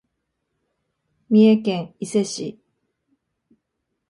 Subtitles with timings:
[1.29, 2.59] 三重県伊勢市